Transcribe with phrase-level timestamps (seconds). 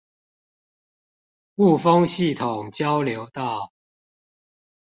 [1.57, 3.71] 霧峰系統交流道